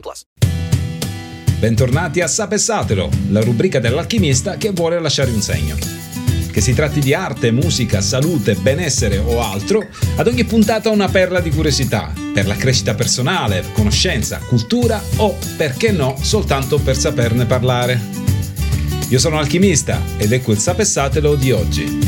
[0.00, 0.22] plus.
[1.58, 5.76] Bentornati a Sapessatelo, la rubrica dell'alchimista che vuole lasciare un segno.
[6.52, 11.40] Che si tratti di arte, musica, salute, benessere o altro, ad ogni puntata una perla
[11.40, 17.98] di curiosità, per la crescita personale, conoscenza, cultura o, perché no, soltanto per saperne parlare.
[19.08, 22.03] Io sono Alchimista ed ecco il Sapessatelo di oggi.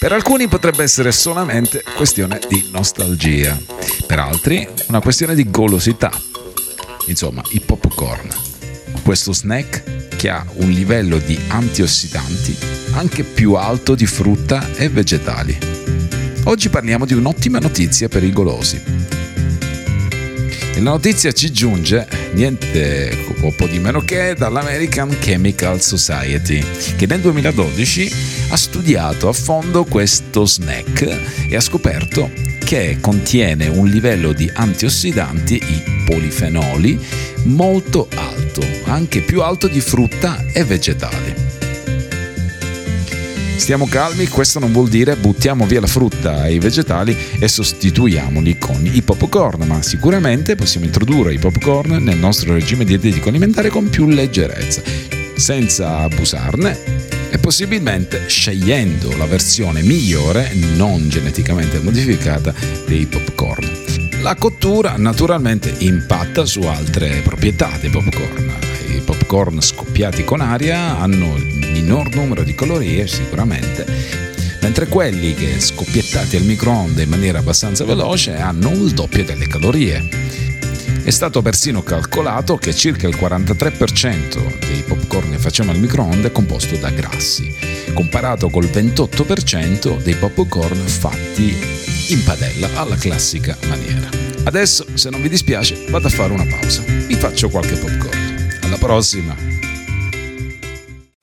[0.00, 3.58] Per alcuni potrebbe essere solamente questione di nostalgia,
[4.06, 6.12] per altri una questione di golosità.
[7.06, 8.28] Insomma, i popcorn.
[9.02, 12.56] Questo snack che ha un livello di antiossidanti
[12.92, 15.58] anche più alto di frutta e vegetali.
[16.44, 18.80] Oggi parliamo di un'ottima notizia per i golosi.
[20.74, 26.64] E la notizia ci giunge niente un po' di meno che dall'American Chemical Society,
[26.96, 32.30] che nel 2012 ha studiato a fondo questo snack e ha scoperto
[32.64, 36.98] che contiene un livello di antiossidanti, i polifenoli,
[37.44, 41.46] molto alto, anche più alto di frutta e vegetali.
[43.56, 48.56] Stiamo calmi, questo non vuol dire buttiamo via la frutta e i vegetali e sostituiamoli
[48.56, 53.90] con i popcorn, ma sicuramente possiamo introdurre i popcorn nel nostro regime dietetico alimentare con
[53.90, 54.80] più leggerezza,
[55.36, 62.54] senza abusarne e possibilmente scegliendo la versione migliore, non geneticamente modificata,
[62.86, 63.86] dei popcorn.
[64.22, 68.52] La cottura naturalmente impatta su altre proprietà dei popcorn.
[68.88, 73.86] I popcorn scoppiati con aria hanno il minor numero di calorie sicuramente,
[74.60, 80.27] mentre quelli che scoppiettati al microonde in maniera abbastanza veloce hanno il doppio delle calorie.
[81.08, 86.32] È stato persino calcolato che circa il 43% dei popcorn che facciamo al microonde è
[86.32, 87.50] composto da grassi,
[87.94, 91.56] comparato col 28% dei popcorn fatti
[92.08, 94.10] in padella alla classica maniera.
[94.44, 96.82] Adesso, se non vi dispiace, vado a fare una pausa.
[96.82, 98.58] Vi faccio qualche popcorn.
[98.60, 99.57] Alla prossima!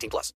[0.00, 0.28] 18 plus.